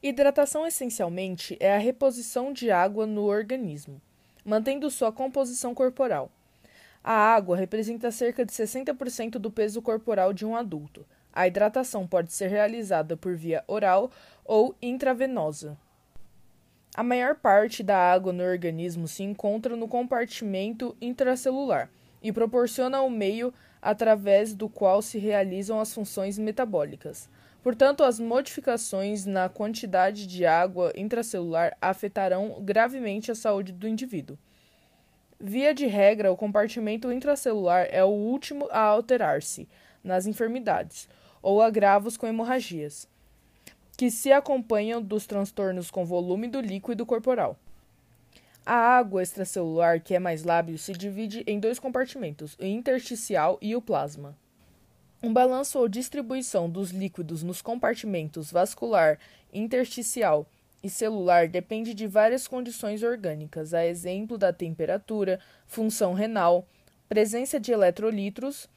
Hidratação 0.00 0.64
essencialmente 0.64 1.56
é 1.58 1.74
a 1.74 1.78
reposição 1.78 2.52
de 2.52 2.70
água 2.70 3.04
no 3.04 3.24
organismo, 3.24 4.00
mantendo 4.44 4.88
sua 4.92 5.10
composição 5.10 5.74
corporal. 5.74 6.30
A 7.02 7.12
água 7.12 7.56
representa 7.56 8.12
cerca 8.12 8.46
de 8.46 8.52
60% 8.52 9.32
do 9.40 9.50
peso 9.50 9.82
corporal 9.82 10.32
de 10.32 10.46
um 10.46 10.54
adulto. 10.54 11.04
A 11.32 11.48
hidratação 11.48 12.06
pode 12.06 12.32
ser 12.32 12.46
realizada 12.46 13.16
por 13.16 13.34
via 13.34 13.64
oral 13.66 14.12
ou 14.44 14.72
intravenosa. 14.80 15.76
A 16.94 17.02
maior 17.02 17.34
parte 17.34 17.82
da 17.82 17.98
água 17.98 18.32
no 18.32 18.44
organismo 18.44 19.08
se 19.08 19.24
encontra 19.24 19.74
no 19.74 19.88
compartimento 19.88 20.96
intracelular 21.00 21.90
e 22.22 22.30
proporciona 22.30 23.02
o 23.02 23.10
meio 23.10 23.52
através 23.82 24.54
do 24.54 24.68
qual 24.68 25.02
se 25.02 25.18
realizam 25.18 25.80
as 25.80 25.92
funções 25.92 26.38
metabólicas. 26.38 27.28
Portanto, 27.62 28.04
as 28.04 28.20
modificações 28.20 29.26
na 29.26 29.48
quantidade 29.48 30.26
de 30.26 30.46
água 30.46 30.92
intracelular 30.96 31.76
afetarão 31.80 32.58
gravemente 32.60 33.30
a 33.30 33.34
saúde 33.34 33.72
do 33.72 33.88
indivíduo. 33.88 34.38
Via 35.40 35.74
de 35.74 35.86
regra, 35.86 36.32
o 36.32 36.36
compartimento 36.36 37.12
intracelular 37.12 37.86
é 37.90 38.02
o 38.02 38.08
último 38.08 38.68
a 38.70 38.80
alterar-se 38.80 39.68
nas 40.02 40.26
enfermidades 40.26 41.08
ou 41.42 41.62
agravos 41.62 42.16
com 42.16 42.26
hemorragias, 42.26 43.08
que 43.96 44.10
se 44.10 44.32
acompanham 44.32 45.02
dos 45.02 45.26
transtornos 45.26 45.90
com 45.90 46.04
volume 46.04 46.48
do 46.48 46.60
líquido 46.60 47.06
corporal. 47.06 47.56
A 48.64 48.74
água 48.74 49.22
extracelular, 49.22 50.00
que 50.00 50.14
é 50.14 50.18
mais 50.18 50.44
lábil, 50.44 50.76
se 50.76 50.92
divide 50.92 51.42
em 51.46 51.58
dois 51.58 51.78
compartimentos, 51.78 52.56
o 52.60 52.64
intersticial 52.64 53.58
e 53.62 53.74
o 53.74 53.80
plasma. 53.80 54.36
Um 55.20 55.32
balanço 55.32 55.80
ou 55.80 55.88
distribuição 55.88 56.70
dos 56.70 56.90
líquidos 56.90 57.42
nos 57.42 57.60
compartimentos 57.60 58.52
vascular, 58.52 59.18
intersticial 59.52 60.46
e 60.80 60.88
celular 60.88 61.48
depende 61.48 61.92
de 61.92 62.06
várias 62.06 62.46
condições 62.46 63.02
orgânicas, 63.02 63.74
a 63.74 63.84
exemplo 63.84 64.38
da 64.38 64.52
temperatura, 64.52 65.40
função 65.66 66.14
renal, 66.14 66.64
presença 67.08 67.58
de 67.58 67.72
eletrolitos 67.72 68.68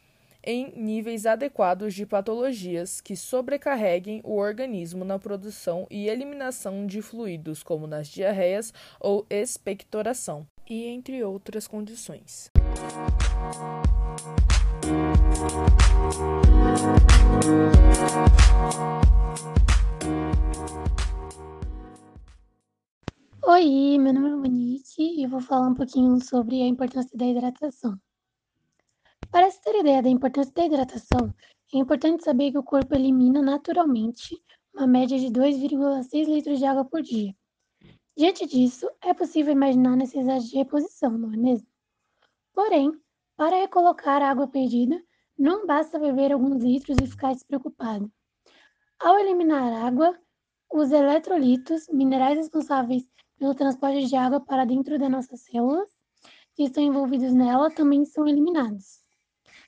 em 0.44 0.74
níveis 0.76 1.28
adequados 1.28 1.94
de 1.94 2.08
patologias 2.08 3.00
que 3.00 3.16
sobrecarreguem 3.16 4.22
o 4.24 4.38
organismo 4.38 5.06
na 5.06 5.20
produção 5.20 5.86
e 5.92 6.08
eliminação 6.08 6.88
de 6.88 7.04
fluidos, 7.04 7.62
como 7.62 7.86
nas 7.86 8.08
diarreias 8.08 8.74
ou 9.00 9.28
expectoração, 9.30 10.48
e 10.68 10.86
entre 10.88 11.24
outras 11.24 11.68
condições. 11.68 12.50
Oi, 23.44 23.98
meu 24.00 24.12
nome 24.12 24.30
é 24.30 24.36
Monique 24.36 25.22
e 25.22 25.28
vou 25.28 25.40
falar 25.40 25.68
um 25.68 25.76
pouquinho 25.76 26.20
sobre 26.24 26.64
a 26.64 26.68
importância 26.68 27.16
da 27.16 27.28
hidratação. 27.28 27.96
Para 29.30 29.52
se 29.52 29.62
ter 29.62 29.80
ideia 29.80 30.02
da 30.02 30.10
importância 30.10 30.52
da 30.52 30.66
hidratação, 30.66 31.32
é 31.74 31.78
importante 31.78 32.24
saber 32.24 32.52
que 32.52 32.58
o 32.58 32.64
corpo 32.64 32.96
elimina 32.96 33.40
naturalmente 33.40 34.42
uma 34.74 34.88
média 34.88 35.20
de 35.20 35.28
2,6 35.28 36.26
litros 36.26 36.58
de 36.58 36.66
água 36.66 36.86
por 36.86 37.04
dia. 37.04 37.36
Diante 38.18 38.48
disso, 38.48 38.90
é 39.02 39.14
possível 39.14 39.54
imaginar 39.54 39.94
a 39.94 39.98
necessidade 39.98 40.50
de 40.50 40.58
reposição, 40.58 41.16
não 41.18 41.32
é 41.32 41.38
mesmo? 41.38 41.68
Porém, 42.54 42.92
para 43.42 43.58
recolocar 43.58 44.22
a 44.22 44.30
água 44.30 44.48
perdida, 44.48 45.04
não 45.36 45.66
basta 45.66 45.98
beber 45.98 46.32
alguns 46.32 46.62
litros 46.62 46.96
e 47.02 47.08
ficar 47.08 47.34
despreocupado. 47.34 48.08
Ao 49.00 49.18
eliminar 49.18 49.84
água, 49.84 50.16
os 50.72 50.92
eletrolitos, 50.92 51.88
minerais 51.92 52.38
responsáveis 52.38 53.04
pelo 53.40 53.56
transporte 53.56 54.06
de 54.06 54.16
água 54.16 54.40
para 54.40 54.64
dentro 54.64 55.00
das 55.00 55.10
nossas 55.10 55.42
células, 55.42 55.90
que 56.54 56.66
estão 56.66 56.84
envolvidos 56.84 57.34
nela, 57.34 57.72
também 57.72 58.06
são 58.06 58.28
eliminados. 58.28 59.02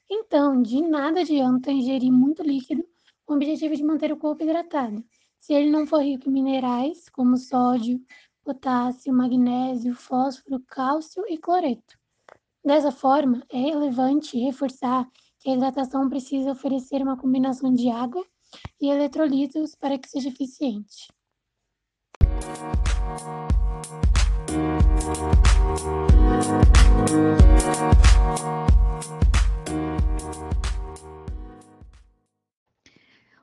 Então, 0.07 0.61
de 0.61 0.79
nada 0.79 1.21
adianta 1.21 1.71
ingerir 1.71 2.11
muito 2.11 2.43
líquido 2.43 2.87
com 3.25 3.33
o 3.33 3.37
objetivo 3.37 3.75
de 3.75 3.83
manter 3.83 4.13
o 4.13 4.17
corpo 4.17 4.43
hidratado, 4.43 5.03
se 5.39 5.51
ele 5.51 5.71
não 5.71 5.87
for 5.87 6.03
rico 6.03 6.29
em 6.29 6.33
minerais, 6.33 7.09
como 7.09 7.37
sódio, 7.37 7.99
potássio, 8.43 9.11
magnésio, 9.11 9.95
fósforo, 9.95 10.63
cálcio 10.67 11.23
e 11.27 11.39
cloreto. 11.39 12.02
Dessa 12.65 12.93
forma, 12.93 13.43
é 13.49 13.57
relevante 13.57 14.39
reforçar 14.39 15.05
que 15.37 15.49
a 15.49 15.53
hidratação 15.53 16.07
precisa 16.07 16.53
oferecer 16.53 17.01
uma 17.01 17.17
combinação 17.17 17.73
de 17.73 17.89
água 17.89 18.25
e 18.79 18.89
eletrolitos 18.89 19.75
para 19.75 19.99
que 19.99 20.07
seja 20.07 20.29
eficiente. 20.29 21.11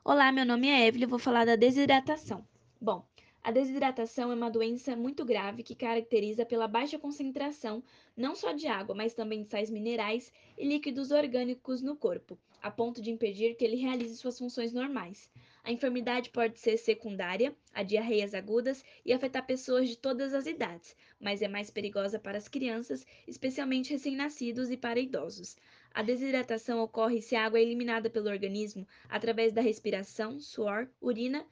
Olá, 0.03 0.31
meu 0.31 0.47
nome 0.47 0.67
é 0.67 0.87
Evelyn 0.87 1.05
vou 1.05 1.19
falar 1.19 1.45
da 1.45 1.55
desidratação. 1.55 2.43
Bom, 2.81 3.05
a 3.43 3.49
desidratação 3.49 4.31
é 4.31 4.35
uma 4.35 4.51
doença 4.51 4.95
muito 4.95 5.25
grave 5.25 5.63
que 5.63 5.73
caracteriza 5.73 6.45
pela 6.45 6.67
baixa 6.67 6.99
concentração 6.99 7.83
não 8.15 8.35
só 8.35 8.51
de 8.51 8.67
água, 8.67 8.93
mas 8.93 9.15
também 9.15 9.41
de 9.41 9.49
sais 9.49 9.69
minerais 9.71 10.31
e 10.55 10.63
líquidos 10.63 11.09
orgânicos 11.09 11.81
no 11.81 11.95
corpo, 11.95 12.37
a 12.61 12.69
ponto 12.69 13.01
de 13.01 13.09
impedir 13.09 13.55
que 13.55 13.65
ele 13.65 13.77
realize 13.77 14.15
suas 14.15 14.37
funções 14.37 14.71
normais. 14.71 15.27
A 15.63 15.71
enfermidade 15.71 16.29
pode 16.29 16.59
ser 16.59 16.77
secundária 16.77 17.55
a 17.73 17.81
diarreias 17.81 18.35
agudas 18.35 18.83
e 19.03 19.11
afetar 19.11 19.45
pessoas 19.45 19.89
de 19.89 19.97
todas 19.97 20.35
as 20.35 20.45
idades, 20.45 20.95
mas 21.19 21.41
é 21.41 21.47
mais 21.47 21.71
perigosa 21.71 22.19
para 22.19 22.37
as 22.37 22.47
crianças, 22.47 23.05
especialmente 23.27 23.91
recém-nascidos 23.91 24.69
e 24.69 24.77
para 24.77 24.99
idosos. 24.99 25.57
A 25.91 26.03
desidratação 26.03 26.79
ocorre 26.79 27.23
se 27.23 27.35
a 27.35 27.45
água 27.45 27.57
é 27.57 27.63
eliminada 27.63 28.07
pelo 28.07 28.29
organismo 28.29 28.87
através 29.09 29.51
da 29.51 29.61
respiração, 29.61 30.39
suor, 30.39 30.87
urina, 31.01 31.43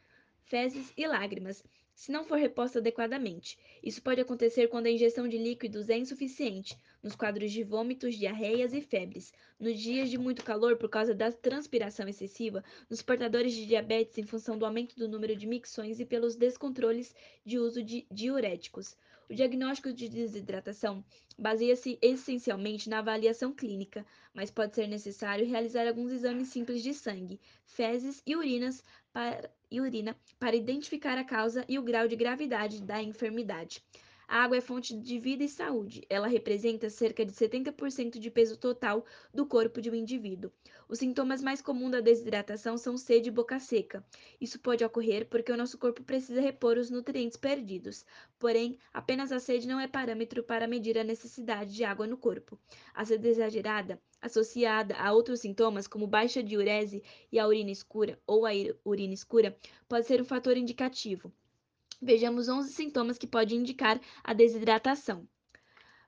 fezes 0.50 0.91
e 0.97 1.06
lágrimas, 1.06 1.63
se 2.00 2.14
não 2.14 2.24
for 2.24 2.38
reposta 2.38 2.80
adequadamente. 2.80 3.60
Isso 3.84 4.02
pode 4.02 4.22
acontecer 4.22 4.70
quando 4.70 4.86
a 4.86 4.90
ingestão 4.90 5.28
de 5.28 5.38
líquidos 5.38 5.90
é 5.90 5.98
insuficiente, 5.98 6.78
nos 7.04 7.14
quadros 7.14 7.52
de 7.52 7.62
vômitos, 7.62 8.16
diarreias 8.16 8.72
e 8.72 8.80
febres, 8.80 9.34
nos 9.60 9.78
dias 9.78 10.10
de 10.10 10.18
muito 10.18 10.42
calor 10.42 10.78
por 10.78 10.88
causa 10.88 11.14
da 11.14 11.30
transpiração 11.30 12.08
excessiva, 12.08 12.64
nos 12.90 13.02
portadores 13.02 13.52
de 13.52 13.66
diabetes 13.66 14.18
em 14.18 14.24
função 14.24 14.58
do 14.58 14.66
aumento 14.66 14.96
do 14.96 15.10
número 15.10 15.36
de 15.36 15.46
micções 15.46 16.00
e 16.00 16.06
pelos 16.06 16.38
descontroles 16.38 17.14
de 17.46 17.60
uso 17.60 17.84
de 17.84 18.08
diuréticos. 18.10 18.96
O 19.29 19.35
diagnóstico 19.35 19.94
de 19.94 20.09
desidratação 20.09 21.06
baseia-se 21.38 22.00
essencialmente 22.01 22.90
na 22.90 22.97
avaliação 22.97 23.53
clínica, 23.53 24.03
mas 24.34 24.50
pode 24.50 24.73
ser 24.73 24.88
necessário 24.88 25.45
realizar 25.45 25.88
alguns 25.88 26.12
exames 26.12 26.47
simples 26.47 26.81
de 26.81 26.95
sangue, 26.95 27.39
fezes 27.63 28.23
e 28.25 28.35
urinas 28.35 28.84
para, 29.13 29.51
e 29.69 29.79
urina 29.79 30.18
para 30.39 30.56
identificar 30.56 31.16
a 31.16 31.23
causa 31.23 31.63
e 31.69 31.78
o 31.78 31.84
grau 31.84 32.07
de 32.07 32.16
gravidade 32.16 32.81
da 32.81 33.03
enfermidade. 33.03 33.84
A 34.31 34.44
água 34.44 34.57
é 34.57 34.62
fonte 34.62 34.95
de 34.95 35.17
vida 35.17 35.44
e 35.44 35.50
saúde. 35.50 36.06
Ela 36.07 36.28
representa 36.28 36.88
cerca 36.88 37.25
de 37.25 37.31
70% 37.31 38.19
de 38.19 38.29
peso 38.29 38.57
total 38.57 39.03
do 39.34 39.44
corpo 39.44 39.81
de 39.81 39.90
um 39.90 39.95
indivíduo. 39.95 40.51
Os 40.88 41.00
sintomas 41.00 41.41
mais 41.41 41.63
comuns 41.63 41.94
da 41.94 42.00
desidratação 42.00 42.78
são 42.78 42.95
sede 42.95 43.29
e 43.29 43.31
boca 43.31 43.59
seca. 43.59 44.06
Isso 44.39 44.59
pode 44.59 44.85
ocorrer 44.85 45.28
porque 45.28 45.51
o 45.51 45.57
nosso 45.57 45.79
corpo 45.79 46.03
precisa 46.03 46.39
repor 46.41 46.78
os 46.78 46.91
nutrientes 46.91 47.38
perdidos. 47.38 48.06
Porém, 48.38 48.78
apenas 48.94 49.31
a 49.31 49.39
sede 49.39 49.68
não 49.68 49.79
é 49.79 49.88
parâmetro 49.88 50.44
para 50.44 50.68
medir 50.68 50.95
a 51.00 51.03
necessidade 51.03 51.73
de 51.73 51.84
água 51.84 52.06
no 52.06 52.16
corpo. 52.16 52.59
A 52.94 53.03
sede 53.03 53.29
exagerada, 53.29 54.00
associada 54.21 54.95
a 54.98 55.12
outros 55.12 55.39
sintomas 55.39 55.88
como 55.88 56.06
baixa 56.06 56.44
diurese 56.44 57.01
e 57.31 57.39
a 57.39 57.48
urina 57.48 57.71
escura 57.71 58.21
ou 58.27 58.45
a 58.45 58.51
urina 58.86 59.15
escura, 59.15 59.57
pode 59.88 60.06
ser 60.06 60.21
um 60.21 60.25
fator 60.25 60.56
indicativo. 60.56 61.33
Vejamos 62.01 62.48
11 62.48 62.72
sintomas 62.72 63.18
que 63.18 63.28
podem 63.28 63.60
indicar 63.60 64.00
a 64.24 64.34
desidratação. 64.34 65.28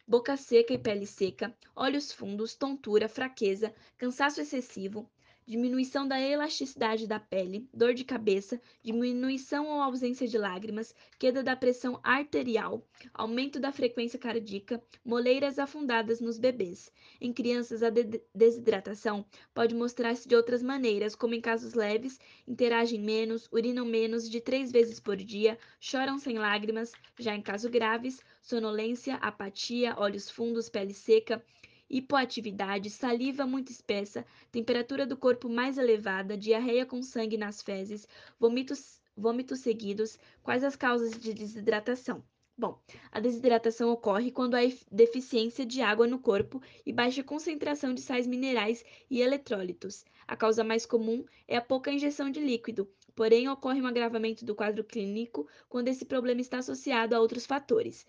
Boca 0.08 0.38
seca 0.38 0.74
e 0.74 0.78
pele 0.78 1.06
seca, 1.06 1.54
olhos 1.76 2.14
fundos, 2.14 2.56
tontura, 2.56 3.10
fraqueza, 3.10 3.76
cansaço 3.98 4.40
excessivo, 4.40 5.12
diminuição 5.52 6.08
da 6.08 6.18
elasticidade 6.18 7.06
da 7.06 7.20
pele, 7.20 7.68
dor 7.74 7.94
de 7.94 8.06
cabeça, 8.06 8.58
diminuição 8.82 9.68
ou 9.68 9.82
ausência 9.82 10.26
de 10.26 10.38
lágrimas, 10.38 10.96
queda 11.20 11.44
da 11.44 11.58
pressão 11.58 12.00
arterial, 12.02 12.88
aumento 13.14 13.60
da 13.60 13.70
frequência 13.70 14.18
cardíaca, 14.18 14.82
moleiras 15.04 15.60
afundadas 15.60 16.22
nos 16.22 16.40
bebês. 16.40 16.90
Em 17.20 17.34
crianças, 17.34 17.84
a 17.84 17.90
de 17.90 18.22
desidratação 18.34 19.26
pode 19.54 19.76
mostrar-se 19.76 20.26
de 20.26 20.38
outras 20.38 20.64
maneiras, 20.64 21.16
como 21.16 21.36
em 21.36 21.42
casos 21.42 21.74
leves, 21.74 22.18
interagem 22.48 23.02
menos, 23.02 23.50
urinam 23.52 23.86
menos 23.86 24.30
de 24.30 24.40
três 24.40 24.72
vezes 24.72 25.02
por 25.02 25.18
dia, 25.18 25.60
choram 25.82 26.18
sem 26.18 26.40
lágrimas, 26.40 26.94
já 27.20 27.36
em 27.36 27.42
casos 27.42 27.70
graves, 27.70 28.22
sonolência, 28.42 29.16
apatia, 29.16 29.96
olhos 29.98 30.30
fundos, 30.30 30.70
pele 30.70 30.94
seca, 30.94 31.44
hipoatividade, 31.92 32.90
saliva 32.90 33.46
muito 33.46 33.72
espessa, 33.72 34.26
temperatura 34.52 35.06
do 35.06 35.18
corpo 35.18 35.50
mais 35.50 35.78
elevada, 35.78 36.38
diarreia 36.38 36.86
com 36.86 37.04
sangue 37.04 37.38
nas 37.38 37.62
fezes, 37.62 38.08
vômitos 38.40 39.02
vômitos 39.16 39.60
seguidos. 39.60 40.18
Quais 40.42 40.64
as 40.64 40.76
causas 40.76 41.12
de 41.20 41.34
desidratação? 41.34 42.24
Bom, 42.58 42.80
a 43.12 43.20
desidratação 43.20 43.90
ocorre 43.90 44.32
quando 44.32 44.56
há 44.56 44.62
deficiência 44.92 45.66
de 45.66 45.82
água 45.82 46.06
no 46.06 46.20
corpo 46.20 46.62
e 46.86 46.94
baixa 46.94 47.24
concentração 47.24 47.94
de 47.94 48.02
sais 48.02 48.28
minerais 48.28 48.86
e 49.10 49.22
eletrólitos. 49.22 50.06
A 50.28 50.36
causa 50.36 50.64
mais 50.64 50.86
comum 50.86 51.26
é 51.48 51.58
a 51.58 51.62
pouca 51.62 51.92
injeção 51.92 52.30
de 52.30 52.40
líquido, 52.40 52.88
porém 53.16 53.50
ocorre 53.50 53.82
um 53.82 53.88
agravamento 53.88 54.46
do 54.46 54.56
quadro 54.56 54.84
clínico 54.84 55.48
quando 55.68 55.88
esse 55.88 56.06
problema 56.06 56.42
está 56.42 56.60
associado 56.60 57.16
a 57.16 57.20
outros 57.20 57.46
fatores. 57.46 58.06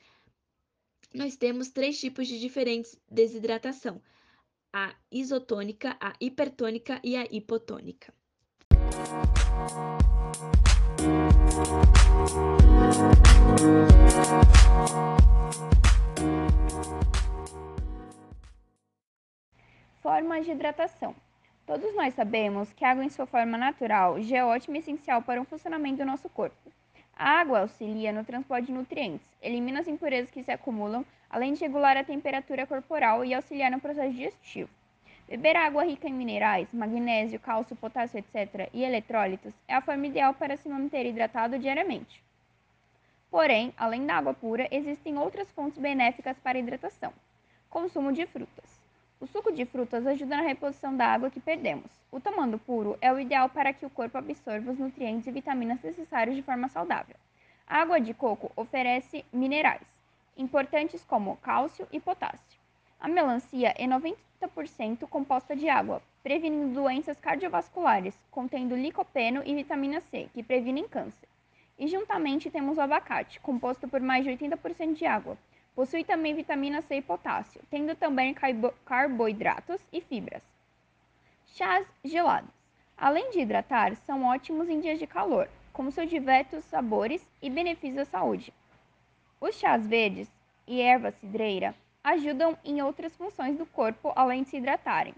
Nós 1.15 1.37
temos 1.37 1.71
três 1.71 1.99
tipos 1.99 2.27
de 2.27 2.41
diferentes 2.41 2.99
desidratação: 3.11 4.01
a 4.73 4.95
isotônica, 5.11 5.97
a 6.01 6.15
hipertônica 6.21 7.01
e 7.05 7.17
a 7.17 7.25
hipotônica. 7.31 8.13
Formas 20.01 20.45
de 20.45 20.53
hidratação. 20.53 21.15
Todos 21.67 21.95
nós 21.95 22.15
sabemos 22.15 22.73
que 22.73 22.85
a 22.85 22.91
água 22.91 23.05
em 23.05 23.09
sua 23.09 23.25
forma 23.25 23.57
natural 23.57 24.21
já 24.21 24.39
é 24.39 24.45
ótima 24.45 24.77
e 24.77 24.81
essencial 24.81 25.23
para 25.23 25.41
o 25.41 25.45
funcionamento 25.45 25.99
do 25.99 26.05
nosso 26.05 26.29
corpo. 26.29 26.73
A 27.17 27.41
água 27.41 27.61
auxilia 27.61 28.13
no 28.13 28.25
transporte 28.25 28.67
de 28.67 28.73
nutrientes, 28.73 29.27
elimina 29.41 29.81
as 29.81 29.89
impurezas 29.89 30.31
que 30.31 30.43
se 30.43 30.51
acumulam, 30.51 31.05
além 31.31 31.53
de 31.53 31.61
regular 31.61 31.97
a 31.97 32.05
temperatura 32.05 32.67
corporal 32.67 33.25
e 33.25 33.33
auxiliar 33.33 33.71
no 33.71 33.81
processo 33.81 34.13
digestivo. 34.13 34.71
Beber 35.29 35.57
água 35.57 35.85
rica 35.85 36.09
em 36.09 36.13
minerais, 36.13 36.69
magnésio, 36.73 37.41
cálcio, 37.41 37.77
potássio, 37.77 38.19
etc., 38.19 38.69
e 38.73 38.85
eletrólitos 38.85 39.55
é 39.67 39.75
a 39.75 39.81
forma 39.81 40.07
ideal 40.07 40.35
para 40.35 40.57
se 40.57 40.69
manter 40.69 41.07
hidratado 41.07 41.59
diariamente. 41.59 42.23
Porém, 43.31 43.73
além 43.79 44.05
da 44.05 44.17
água 44.17 44.35
pura, 44.35 44.69
existem 44.71 45.17
outras 45.17 45.51
fontes 45.53 45.79
benéficas 45.79 46.39
para 46.39 46.59
a 46.59 46.61
hidratação. 46.61 47.15
Consumo 47.71 48.13
de 48.13 48.27
frutas. 48.27 48.82
O 49.23 49.27
suco 49.29 49.53
de 49.53 49.65
frutas 49.65 50.05
ajuda 50.05 50.35
na 50.35 50.43
reposição 50.43 50.97
da 50.97 51.07
água 51.07 51.31
que 51.31 51.39
perdemos. 51.39 51.93
O 52.11 52.19
tomando 52.19 52.59
puro 52.59 52.99
é 53.01 53.13
o 53.13 53.21
ideal 53.21 53.49
para 53.49 53.73
que 53.73 53.87
o 53.87 53.91
corpo 53.91 54.19
absorva 54.19 54.73
os 54.73 54.79
nutrientes 54.81 55.29
e 55.29 55.31
vitaminas 55.31 55.81
necessários 55.81 56.35
de 56.35 56.43
forma 56.43 56.69
saudável. 56.69 57.15
A 57.65 57.83
água 57.83 58.01
de 58.01 58.13
coco 58.13 58.51
oferece 58.57 59.25
minerais, 59.33 59.87
importantes 60.37 61.05
como 61.05 61.37
cálcio 61.37 61.87
e 61.93 62.01
potássio. 62.01 62.59
A 62.99 63.07
melancia 63.07 63.73
é 63.79 63.87
90% 63.87 65.07
composta 65.09 65.55
de 65.55 65.69
água, 65.69 66.03
prevenindo 66.21 66.75
doenças 66.75 67.21
cardiovasculares, 67.21 68.19
contendo 68.29 68.75
licopeno 68.75 69.41
e 69.47 69.55
vitamina 69.55 70.01
C, 70.01 70.29
que 70.35 70.43
previnem 70.43 70.89
câncer. 70.89 71.29
E 71.79 71.87
juntamente 71.87 72.51
temos 72.51 72.77
o 72.77 72.81
abacate, 72.81 73.39
composto 73.39 73.87
por 73.87 74.01
mais 74.01 74.25
de 74.25 74.33
80% 74.33 74.95
de 74.95 75.07
água. 75.07 75.39
Possui 75.75 76.05
também 76.05 76.35
vitamina 76.35 76.83
C 76.83 76.97
e 76.97 77.03
potássio, 77.03 77.63
tendo 77.71 77.95
também 77.97 78.35
carbo 78.35 78.73
carboidratos 78.85 79.81
e 79.91 80.01
fibras. 80.03 80.43
Chás 81.47 81.87
gelados. 82.05 82.51
Além 82.97 83.31
de 83.31 83.41
hidratar, 83.41 83.97
são 83.97 84.25
ótimos 84.25 84.69
em 84.69 84.81
dias 84.81 84.99
de 84.99 85.07
calor, 85.07 85.49
com 85.73 85.91
seus 85.91 86.11
diversos 86.11 86.63
sabores 86.65 87.27
e 87.41 87.49
benefícios 87.49 87.99
à 87.99 88.05
saúde. 88.05 88.53
Os 89.41 89.55
chás 89.57 89.87
verdes 89.87 90.31
e 90.67 90.81
erva 90.81 91.11
cidreira 91.11 91.75
ajudam 92.05 92.57
em 92.65 92.83
outras 92.83 93.17
funções 93.17 93.57
do 93.57 93.65
corpo 93.65 94.13
além 94.15 94.43
de 94.43 94.51
se 94.51 94.57
hidratarem. 94.59 95.15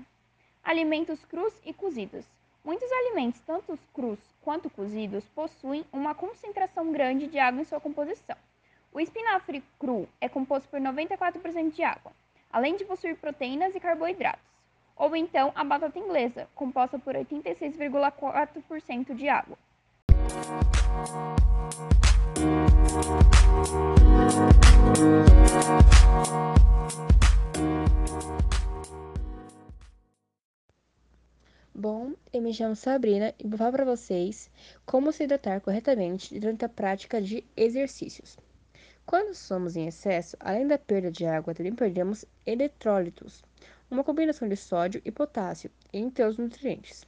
Alimentos 0.62 1.24
crus 1.24 1.52
e 1.64 1.74
cozidos. 1.74 2.24
Muitos 2.64 2.90
alimentos, 2.90 3.40
tanto 3.40 3.78
crus 3.92 4.18
quanto 4.40 4.70
cozidos, 4.70 5.28
possuem 5.34 5.84
uma 5.92 6.14
concentração 6.14 6.92
grande 6.92 7.26
de 7.26 7.38
água 7.38 7.60
em 7.60 7.64
sua 7.64 7.80
composição. 7.80 8.36
O 8.94 9.00
espinafre 9.00 9.60
cru 9.76 10.08
é 10.20 10.28
composto 10.28 10.68
por 10.68 10.78
94% 10.78 11.72
de 11.72 11.82
água, 11.82 12.12
além 12.48 12.76
de 12.76 12.84
possuir 12.84 13.16
proteínas 13.16 13.74
e 13.74 13.80
carboidratos. 13.80 14.46
Ou 14.96 15.16
então 15.16 15.50
a 15.56 15.64
batata 15.64 15.98
inglesa, 15.98 16.48
composta 16.54 16.96
por 16.96 17.16
86,4% 17.16 19.12
de 19.12 19.28
água. 19.28 19.58
Bom, 31.74 32.12
eu 32.32 32.40
me 32.40 32.54
chamo 32.54 32.76
Sabrina 32.76 33.34
e 33.40 33.48
vou 33.48 33.58
falar 33.58 33.72
para 33.72 33.84
vocês 33.84 34.48
como 34.86 35.10
se 35.10 35.24
hidratar 35.24 35.60
corretamente 35.60 36.38
durante 36.38 36.64
a 36.64 36.68
prática 36.68 37.20
de 37.20 37.42
exercícios. 37.56 38.38
Quando 39.06 39.34
somos 39.34 39.76
em 39.76 39.86
excesso, 39.86 40.36
além 40.40 40.66
da 40.66 40.78
perda 40.78 41.10
de 41.10 41.24
água, 41.26 41.54
também 41.54 41.74
perdemos 41.74 42.24
eletrólitos, 42.46 43.42
uma 43.90 44.02
combinação 44.02 44.48
de 44.48 44.56
sódio 44.56 45.00
e 45.04 45.10
potássio, 45.10 45.70
entre 45.92 46.24
os 46.24 46.36
nutrientes. 46.36 47.04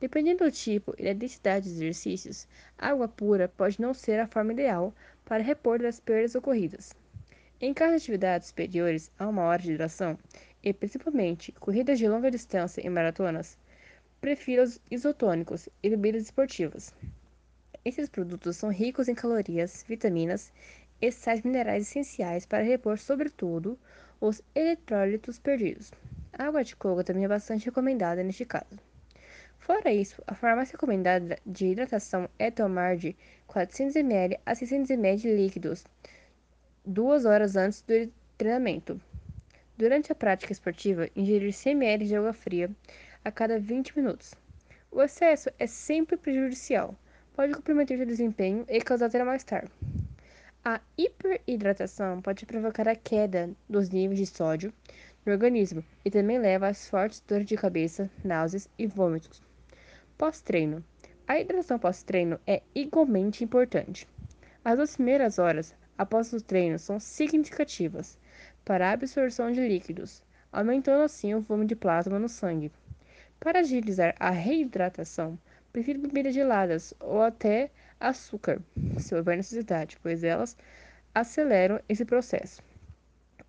Dependendo 0.00 0.44
do 0.44 0.52
tipo 0.52 0.94
e 0.96 1.04
da 1.04 1.12
densidade 1.12 1.68
de 1.68 1.74
exercícios, 1.74 2.46
água 2.78 3.08
pura 3.08 3.48
pode 3.48 3.80
não 3.80 3.92
ser 3.92 4.20
a 4.20 4.26
forma 4.26 4.52
ideal 4.52 4.94
para 5.24 5.42
repor 5.42 5.78
das 5.78 6.00
perdas 6.00 6.34
ocorridas. 6.34 6.94
Em 7.60 7.74
caso 7.74 7.90
de 7.90 7.96
atividades 7.96 8.48
superiores 8.48 9.10
a 9.18 9.28
uma 9.28 9.42
hora 9.42 9.62
de 9.62 9.72
duração, 9.72 10.18
e 10.62 10.72
principalmente 10.72 11.52
corridas 11.52 11.98
de 11.98 12.08
longa 12.08 12.30
distância 12.30 12.80
e 12.84 12.88
maratonas, 12.88 13.58
Prefiro 14.20 14.64
os 14.64 14.80
isotônicos 14.90 15.68
e 15.80 15.90
bebidas 15.90 16.24
esportivas. 16.24 16.92
Esses 17.84 18.08
produtos 18.08 18.56
são 18.56 18.68
ricos 18.68 19.06
em 19.06 19.14
calorias, 19.14 19.84
vitaminas 19.86 20.52
e 21.00 21.12
sais 21.12 21.42
minerais 21.42 21.88
essenciais 21.88 22.46
para 22.46 22.62
repor, 22.62 22.98
sobretudo, 22.98 23.78
os 24.20 24.42
eletrólitos 24.54 25.38
perdidos. 25.38 25.92
A 26.32 26.44
água 26.44 26.64
de 26.64 26.74
coco 26.76 27.04
também 27.04 27.24
é 27.24 27.28
bastante 27.28 27.66
recomendada 27.66 28.22
neste 28.22 28.44
caso. 28.44 28.78
Fora 29.58 29.92
isso, 29.92 30.22
a 30.26 30.34
forma 30.34 30.56
mais 30.56 30.70
recomendada 30.70 31.38
de 31.44 31.66
hidratação 31.66 32.28
é 32.38 32.50
tomar 32.50 32.96
de 32.96 33.14
400 33.46 33.96
ml 33.96 34.38
a 34.46 34.54
600 34.54 34.90
ml 34.90 35.20
de 35.20 35.34
líquidos 35.34 35.84
duas 36.84 37.26
horas 37.26 37.54
antes 37.54 37.82
do 37.82 38.10
treinamento. 38.38 38.98
Durante 39.76 40.10
a 40.10 40.14
prática 40.14 40.52
esportiva, 40.52 41.08
ingerir 41.14 41.52
100 41.52 41.72
ml 41.72 42.06
de 42.06 42.16
água 42.16 42.32
fria 42.32 42.70
a 43.24 43.30
cada 43.30 43.58
20 43.58 43.96
minutos. 43.96 44.34
O 44.90 45.02
excesso 45.02 45.50
é 45.58 45.66
sempre 45.66 46.16
prejudicial, 46.16 46.94
pode 47.36 47.52
comprometer 47.52 47.98
seu 47.98 48.06
desempenho 48.06 48.64
e 48.68 48.80
causar 48.80 49.06
até 49.06 49.22
mal-estar. 49.22 49.68
A 50.70 50.82
hiperidratação 50.98 52.20
pode 52.20 52.44
provocar 52.44 52.86
a 52.86 52.94
queda 52.94 53.48
dos 53.66 53.88
níveis 53.88 54.18
de 54.20 54.26
sódio 54.26 54.70
no 55.24 55.32
organismo 55.32 55.82
e 56.04 56.10
também 56.10 56.38
leva 56.38 56.68
a 56.68 56.74
fortes 56.74 57.20
dores 57.26 57.46
de 57.46 57.56
cabeça, 57.56 58.10
náuseas 58.22 58.68
e 58.78 58.86
vômitos. 58.86 59.40
Pós-treino. 60.18 60.84
A 61.26 61.40
hidratação 61.40 61.78
pós-treino 61.78 62.38
é 62.46 62.60
igualmente 62.74 63.42
importante. 63.42 64.06
As 64.62 64.76
duas 64.76 64.94
primeiras 64.94 65.38
horas 65.38 65.74
após 65.96 66.34
o 66.34 66.40
treino 66.42 66.78
são 66.78 67.00
significativas 67.00 68.18
para 68.62 68.90
a 68.90 68.92
absorção 68.92 69.50
de 69.50 69.66
líquidos, 69.66 70.22
aumentando 70.52 71.02
assim 71.02 71.32
o 71.32 71.40
volume 71.40 71.64
de 71.64 71.76
plasma 71.76 72.18
no 72.18 72.28
sangue. 72.28 72.70
Para 73.40 73.60
agilizar 73.60 74.14
a 74.20 74.28
reidratação, 74.28 75.38
prefiro 75.72 75.98
bebidas 75.98 76.34
geladas 76.34 76.92
ou 77.00 77.22
até 77.22 77.70
açúcar, 78.00 78.60
se 78.98 79.14
houver 79.14 79.36
necessidade, 79.36 79.98
pois 80.02 80.22
elas 80.22 80.56
aceleram 81.14 81.80
esse 81.88 82.04
processo. 82.04 82.62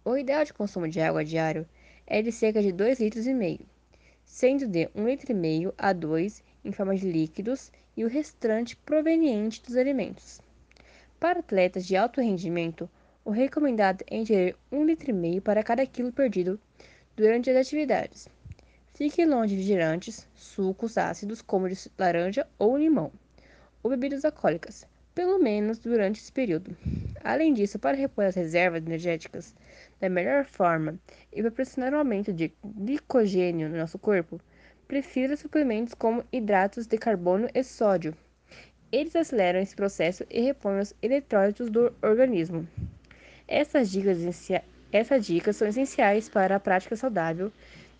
O 0.04 0.18
ideal 0.18 0.44
de 0.44 0.54
consumo 0.54 0.88
de 0.88 1.00
água 1.00 1.24
diário 1.24 1.68
é 2.08 2.22
de 2.22 2.32
cerca 2.32 2.62
de 2.62 2.74
2,5 2.74 3.00
litros, 3.00 3.60
sendo 4.26 4.68
de 4.68 4.88
1,5 4.96 5.42
litro 5.42 5.74
a 5.78 5.94
2 5.94 6.44
em 6.66 6.72
forma 6.72 6.96
de 6.96 7.10
líquidos 7.10 7.72
e 7.96 8.04
o 8.04 8.08
restante 8.08 8.76
proveniente 8.76 9.62
dos 9.62 9.76
alimentos. 9.76 10.42
Para 11.20 11.40
atletas 11.40 11.86
de 11.86 11.96
alto 11.96 12.22
rendimento, 12.22 12.90
o 13.26 13.32
recomendado 13.32 14.04
é 14.10 14.18
ingerir 14.18 14.56
1,5 14.72 15.22
litro 15.22 15.42
para 15.42 15.64
cada 15.64 15.86
quilo 15.86 16.12
perdido 16.12 16.60
durante 17.16 17.50
as 17.50 17.58
atividades. 17.58 18.28
Fique 18.94 19.26
longe 19.26 19.56
de 19.56 19.64
girantes, 19.64 20.28
sucos 20.34 20.98
ácidos 20.98 21.42
como 21.42 21.70
de 21.70 21.78
laranja 21.98 22.48
ou 22.58 22.78
limão, 22.78 23.12
ou 23.82 23.90
bebidas 23.90 24.26
alcoólicas, 24.26 24.88
pelo 25.14 25.40
menos 25.40 25.80
durante 25.80 26.20
esse 26.20 26.32
período. 26.32 26.76
Além 27.24 27.54
disso, 27.54 27.78
para 27.78 27.98
repor 27.98 28.26
as 28.26 28.36
reservas 28.36 28.86
energéticas 28.86 29.54
da 30.00 30.10
melhor 30.10 30.46
forma 30.46 30.98
e 31.32 31.42
proporcionar 31.42 31.94
um 31.94 31.98
aumento 31.98 32.32
de 32.32 32.52
glicogênio 32.64 33.70
no 33.70 33.78
nosso 33.78 34.00
corpo, 34.00 34.40
prefira 34.88 35.38
suplementos 35.38 35.94
como 35.94 36.24
hidratos 36.32 36.88
de 36.88 36.98
carbono 36.98 37.48
e 37.54 37.64
sódio. 37.64 38.16
Eles 38.92 39.16
aceleram 39.16 39.60
esse 39.60 39.76
processo 39.76 40.26
e 40.30 40.42
repõem 40.42 40.80
os 40.80 40.96
eletrólitos 41.02 41.70
do 41.70 41.94
organismo. 42.02 42.68
Essas 43.48 43.92
dicas, 43.92 44.18
essas 44.92 45.26
dicas 45.26 45.56
são 45.56 45.68
essenciais 45.68 46.28
para 46.28 46.56
a 46.56 46.60
prática 46.60 46.96
saudável 46.96 47.52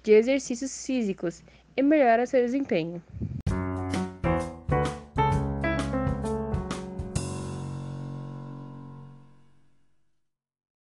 de 0.02 0.14
exercícios 0.14 0.86
físicos 0.86 1.44
e 1.76 1.84
melhora 1.84 2.26
seu 2.26 2.42
desempenho. 2.42 3.04